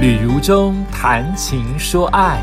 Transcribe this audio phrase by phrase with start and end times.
[0.00, 2.40] 旅如中谈情说爱，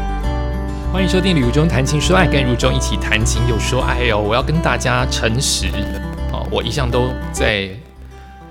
[0.93, 4.19] 欢迎收听《旅如中谈情说爱》，跟如中一起谈情又说爱哦。
[4.19, 5.65] 我要跟大家诚实
[6.31, 7.67] 哦，我一向都在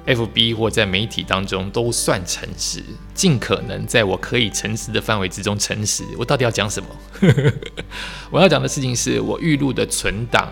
[0.09, 2.82] FB 或在媒体当中都算诚实，
[3.14, 6.02] 尽可能在我可以诚实的范围之中诚实。
[6.18, 6.88] 我到底要讲什么？
[8.32, 10.48] 我要讲的事情是我预录的存档，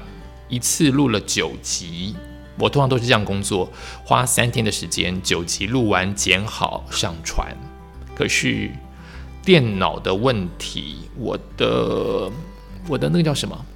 [0.48, 2.14] 一次录了九集。
[2.56, 3.68] 我通常都是这样工作，
[4.04, 7.48] 花三天的时间，九集录完剪好上传。
[8.14, 8.70] 可是
[9.42, 12.30] 电脑的问题，我的
[12.88, 13.66] 我的那个叫什么？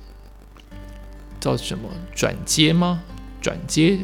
[1.41, 3.01] 叫什么转接吗？
[3.41, 3.98] 转接？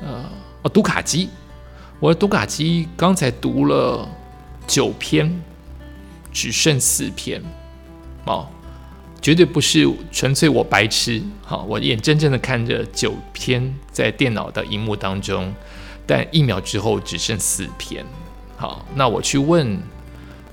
[0.00, 0.24] 呃，
[0.62, 1.28] 哦，读卡机。
[1.98, 4.08] 我的读卡机刚才读了
[4.66, 5.40] 九篇，
[6.32, 7.42] 只剩四篇。
[8.24, 8.48] 哦，
[9.20, 11.22] 绝对不是纯粹我白痴。
[11.42, 15.52] 好，我眼睁睁的看着九篇在电脑的荧幕当中，
[16.06, 18.06] 但一秒之后只剩四篇。
[18.62, 19.76] 好，那我去问，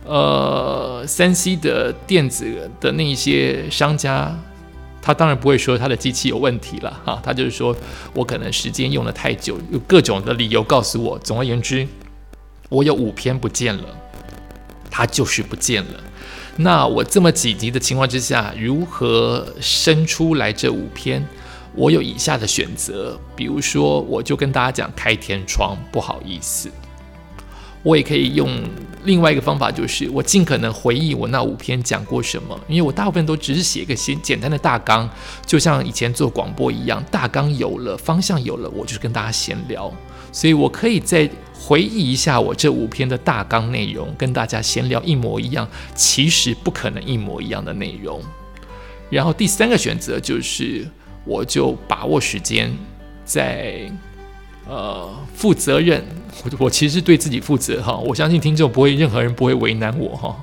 [0.03, 4.35] 呃，三 C 的电子的那一些商家，
[4.99, 7.75] 他当然不会说他的机器有问题了，哈，他就是说
[8.15, 11.19] 我可能时间用的太久，有各种的理由告诉我。
[11.19, 11.87] 总而言之，
[12.69, 13.83] 我有五篇不见了，
[14.89, 16.03] 它就是不见了。
[16.55, 21.23] 那我这么紧急的情况之下，如何生出来这五篇？
[21.75, 26.71] 我有以下的选择，比如说，我就跟大家讲开天窗，不好意思。
[27.81, 28.61] 我也可以用
[29.05, 35.09] 另外一个方法，就是我尽可能回忆我那五篇讲过什么，因为我大部分都只是写一个简简单的大纲，
[35.45, 39.89] 就像以前做广播一样，大纲有了，方向有了，我就是跟大家闲聊，
[40.31, 48.21] 所以我可以再回忆一下我这五篇的大纲内容，跟大家闲聊一模一样，其实不可能一模一样的内容。
[49.09, 50.85] 然后第三个选择就是，
[51.23, 52.77] 我就把握时间，
[53.23, 53.89] 在。
[54.71, 56.05] 呃，负责任，
[56.57, 57.97] 我其实对自己负责哈。
[57.97, 60.35] 我相信听众不会，任何人不会为难我哈。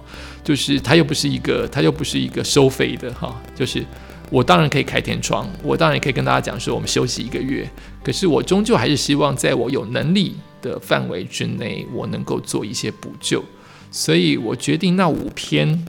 [0.44, 3.34] 就是他又不是一个，他又不是一个收费的哈。
[3.54, 3.84] 就是
[4.30, 7.68] 我当然可以开天窗，我当然也可以跟大家讲说我们休息一个月。
[8.02, 13.42] 可是我终究还是希望在我有能力的范围之内，我能够做一些补救。
[13.90, 15.86] 所以我决定那五篇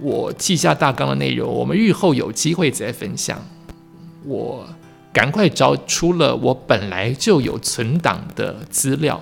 [0.00, 3.44] 我记下大纲的内容，我们日后有机会再分享。
[4.24, 4.66] 我。
[5.16, 9.18] 赶快找出了我本来就有存档的资料。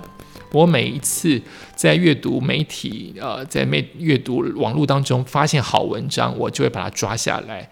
[0.51, 1.41] 我每一次
[1.77, 7.71] 在阅读媒体，呃，在媒阅读网络当中发现好文章，我就会把它抓下来。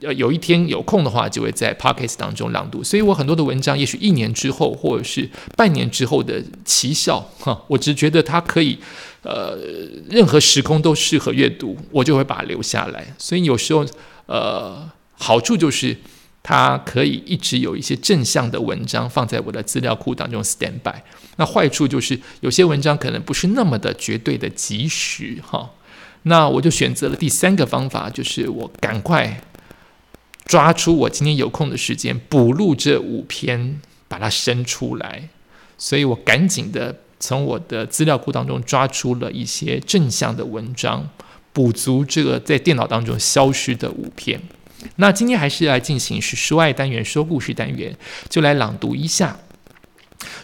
[0.00, 2.82] 呃，有一天有空的话，就会在 podcast 当中朗读。
[2.82, 8.76] 所以我很多的文章，也许一年之后，或者是半年之后的奇效，哈，我只觉得它可以，
[9.22, 9.56] 呃，
[10.08, 13.14] 任何时空都适合阅读，我就会把它留下来。
[13.16, 13.86] 所以有时候，
[14.26, 15.96] 呃，好处就是。
[16.42, 20.94] 它可以一直有一些正向的文章放在我的资料库当中 stand by。
[21.36, 25.70] 那坏处就是有些文章可能不是那么的绝对的及时哈。
[26.24, 29.42] 那我就选择了第三个方法，就是我赶快
[30.44, 35.28] 抓出我今天有空的时间补录这五篇，把它生出来。
[35.78, 41.08] 所以我赶紧的从我的资料库当中抓出了一些正向的文章，
[41.52, 44.40] 补足这个在电脑当中消失的五篇。
[44.96, 47.96] 那今天还是来进行是说爱单元、说故事单元，
[48.28, 49.36] 就来朗读一下。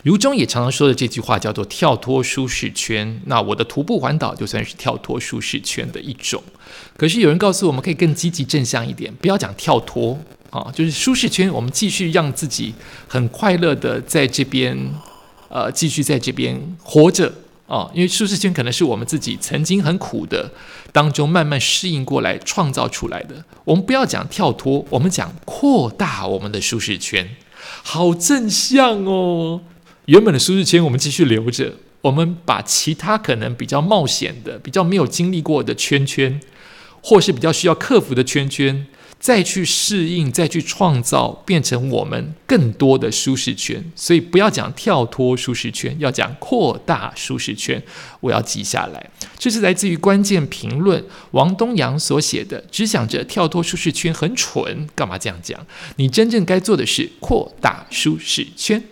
[0.02, 3.20] 如中也常常说的这句话叫做“跳脱舒适圈”。
[3.26, 6.42] 那我的徒步环岛就算是跳脱舒适圈的一种。
[6.96, 10.18] 可是有人告诉我们，可以更积极正向一点，不要讲跳脱
[10.50, 12.72] 啊，就是舒适圈，我们继续让自己
[13.06, 14.78] 很快乐的在这边，
[15.48, 17.32] 呃，继续在这边活着。
[17.66, 20.52] 啊，因为舒适圈可能是我们自己曾经很苦的
[20.92, 23.44] 当中慢慢适应过来创造出来的。
[23.64, 27.36] 我们不要讲跳脱，我们讲扩大我们的舒适圈，
[27.82, 29.60] 好正向哦。
[30.04, 36.40] 原本的舒适圈我们继续留着，我们把其他可能比较冒险的、比较没有经历过的圈圈，
[37.02, 38.86] 或是比较需要克服的圈圈。
[39.18, 43.84] 再去适应，再去创造，变成我们更多的舒适圈。
[43.96, 47.82] 所以不要讲跳脱舒适圈，要讲扩大舒适圈。
[48.20, 52.62] 我要记下来，这是来自于关键评论王东阳所写的。
[52.70, 55.66] 只想着跳脱舒适圈很蠢，干嘛这样讲？
[55.96, 58.82] 你真正该做的是扩大舒适圈。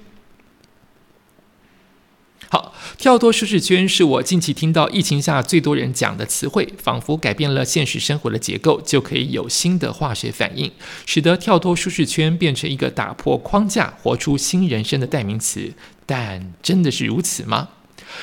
[2.54, 10.70] 好，跳脱舒适圈是我近期听到疫情下最多人讲的词汇，仿佛改变了现实生活的结构，就可以有新的化学反应，
[11.04, 15.72] 使得跳脱舒适圈变成一个打破框架、活出新人生的代名词。
[16.06, 17.70] 但真的是如此吗？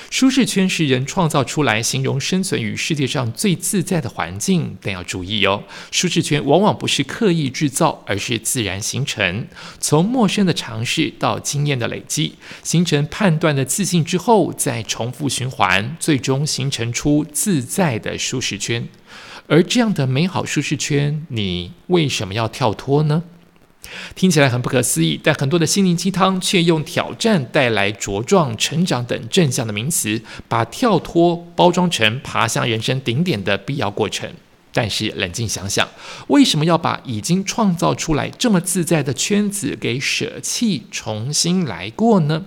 [0.09, 4.77] 舒适圈是人创造出来，形容生存于世界上最自在的环境。
[4.81, 9.47] 但要注意哦，舒适圈往往不是刻意制造，而是自然形成。
[9.79, 18.87] 从陌生的尝试到经验的累积，形成判断的自信之后，再重复循环，最终形成出自在的舒适圈。
[19.47, 23.23] 而这样的美好舒适圈，你为什么要跳脱呢？
[24.15, 34.31] 听起来很不可思议，但很多的心灵鸡汤却用挑战带来茁壮、成长等正向的名词，把跳脱包装成爬向人生顶点的必要过程。
[34.73, 35.85] 但是冷静想想，
[36.27, 42.45] 为什么要把已经创造出来这么自在的圈子给舍弃，重新来过呢？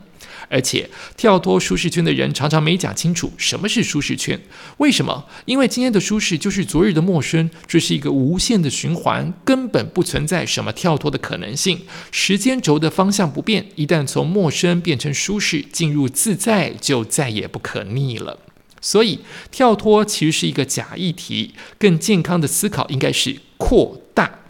[0.49, 4.41] 而且跳脱舒适圈的人常常没讲清楚什么是舒适圈。
[4.79, 5.25] 为什么？
[5.44, 11.81] 因为今天的舒适就是昨日的陌生，这是一个无限的循环，根本不存在什么跳脱的可能性。
[12.11, 18.38] 时间轴的方向不变，一旦从陌生变成舒适，进入自在，就再也不可逆了。
[18.81, 19.20] 所以
[19.50, 24.40] 跳脱其实是一个假议题，更健康的思考应该是扩大。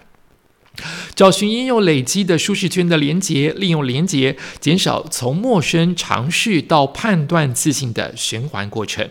[1.17, 9.09] 找寻应用累积的舒适圈的连结，利用连结减少从陌生尝试到判断自信的循环过程。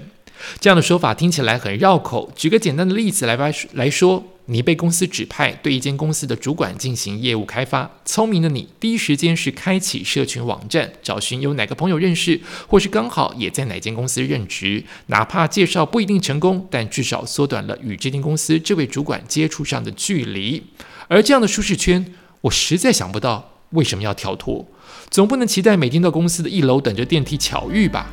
[0.60, 2.30] 这样的说法听起来很绕口。
[2.36, 3.38] 举个简单的例子来
[3.72, 7.90] 来说，你被公司指派对一间公司的主管进行业务开发。
[8.04, 14.84] 聪明的你，第一时间是开启社群网站，找寻有哪个朋友认识，或是刚好也在哪间公司任职。
[15.06, 20.62] 哪怕介绍不一定成功，但至少缩短了与这间公司这位主管接触上的距离。
[21.08, 22.06] 而这样的舒适圈，
[22.42, 24.66] 我实在想不到为什么要跳脱。
[25.10, 28.08] 总不能期待每天到公司的一楼等着电梯巧遇吧？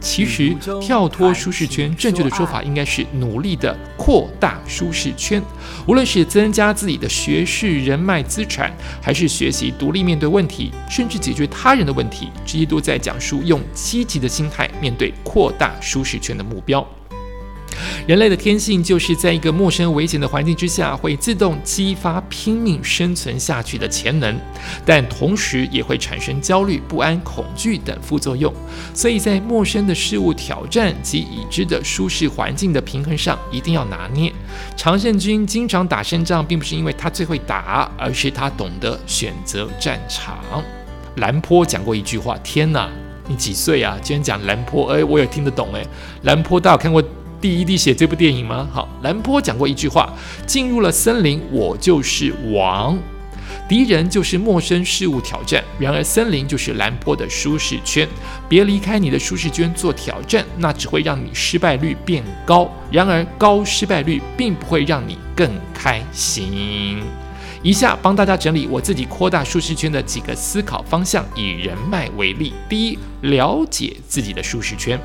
[0.00, 5.42] 其实跳脱舒适圈，正确的说法应该是努力的扩大舒适圈。
[5.88, 8.72] 无论是增加自己的学识、人脉、资产，
[9.02, 16.86] 还是学习独立面对问题，甚至解决他人的问题，这些都在讲述用积极的心态面对扩大舒适圈的目标。
[18.08, 24.34] 人类的天性就是在一个陌生危险的环境之下，会自动激发拼命生存下去的潜能，
[24.82, 28.50] 但同时也会产生焦虑、不安、恐惧等副作用。
[28.94, 34.32] 所以在陌生的事物挑战及已知的舒适环境的平衡上，一定要拿捏。
[34.74, 40.64] 常胜军经常打胜仗，并不是因为他最会打，而是他懂得选择战场。
[41.16, 42.90] 兰坡讲过一句话：“天哪，
[43.26, 43.98] 你几岁啊？
[44.02, 44.94] 居然讲兰坡？
[44.94, 45.86] 哎，我也听得懂哎。
[46.22, 47.04] 兰坡，大家有看过？”
[47.40, 48.68] 第一滴血这部电影吗？
[48.72, 50.12] 好，兰坡讲过一句话：
[50.44, 52.98] 进入了森林，我就是王，
[53.68, 55.62] 敌人就是陌生事物挑战。
[55.78, 58.08] 然而，森林就是兰坡的舒适圈。
[58.48, 62.68] 别离开你的舒适圈做挑战，那只会让你失败率变高。
[62.90, 67.00] 然而，高失败率并不会让你更开心。
[67.62, 71.24] 以下帮大家整理我自己扩大舒适圈的几个思考方向。
[71.36, 74.98] 以人脉为例，第一，了解自己的舒适圈。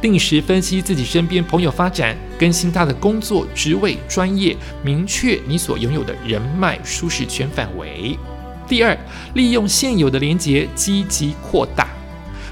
[0.00, 8.18] 定时分析自己身边朋友发展，更新他的工作职位、专业，明确你所拥有的人脉舒适圈范围。
[8.66, 8.96] 第二，
[9.34, 11.88] 利用现有的连接积极扩大，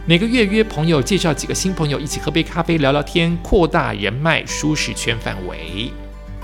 [0.06, 5.90] 每个月约朋友介绍几个新朋友一起喝杯咖啡聊聊天，扩大人脉舒适圈范围。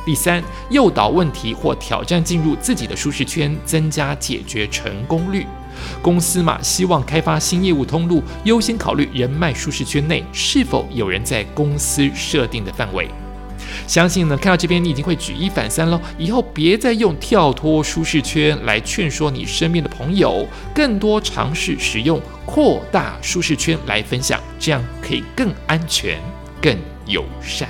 [0.07, 5.45] 第三，诱导问题或挑战进入自己的舒适圈，增加解决成功率。
[6.03, 13.09] 公司嘛，希望开发新业务通路，优先考虑人脉舒适圈内是否有人在公司设定的范围。
[13.87, 16.01] 相信呢，看到这边你已经会举一反三喽。
[16.17, 26.19] 以后别再用跳脱舒适圈来劝说你身边的朋友，更多尝试使用扩大舒适圈来分享，这样可以更安全、
[26.63, 27.69] 更友善。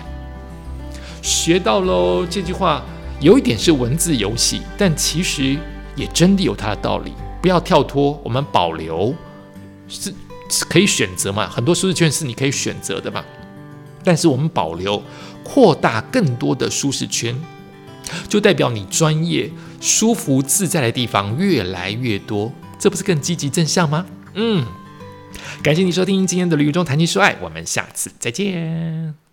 [1.21, 2.85] 学到喽，这句话
[3.21, 5.57] 有一点是文字游戏，但其实
[5.97, 7.12] 也真的有它的道理。
[7.49, 9.14] 不要跳脱，我们保留
[9.88, 10.12] 是
[10.69, 11.49] 可以选择嘛？
[11.49, 13.25] 很多舒适圈是你可以选择的嘛？
[14.05, 15.02] 但是我们保留
[15.43, 17.35] 扩大更多的舒适圈，
[18.28, 19.50] 就代表你专业、
[19.81, 24.05] 舒服、自在的地方越来越多，这不是更积极正向吗？
[24.35, 24.67] 嗯，
[25.62, 29.27] 感谢你收听今天的旅游中谈情说爱，我们下次再见。